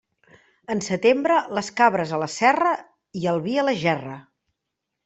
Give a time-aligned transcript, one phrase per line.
[0.75, 2.73] En setembre, les cabres a la serra
[3.25, 4.19] i el vi a la gerra.